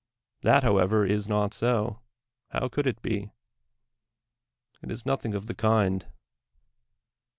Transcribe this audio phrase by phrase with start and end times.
[0.41, 1.99] That, however, is not so—
[2.53, 3.29] how could it be?
[4.81, 6.07] It is nothing of the kind.